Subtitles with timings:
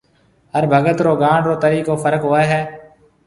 [0.53, 2.61] هر ڀگت رو گاڻ رو طريقو فرق هوئي هي